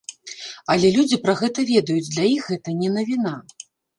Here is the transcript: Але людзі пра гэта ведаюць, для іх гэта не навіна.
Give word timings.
Але 0.75 0.87
людзі 0.95 1.19
пра 1.25 1.35
гэта 1.41 1.65
ведаюць, 1.73 2.07
для 2.13 2.25
іх 2.37 2.49
гэта 2.53 2.69
не 2.81 2.89
навіна. 2.99 3.37